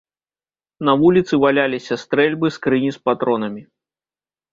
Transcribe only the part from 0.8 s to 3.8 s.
На вуліцы валяліся стрэльбы, скрыні з патронамі.